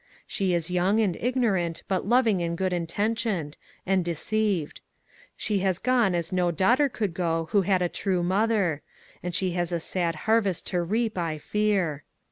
[0.25, 3.55] She is young and ignorant, but loving and good intentioned,
[3.85, 4.79] and de ceived.
[5.37, 8.81] She has gone as no daughter could go, who had a true mother;
[9.21, 12.03] and she has a sad harvest to reap, I fear.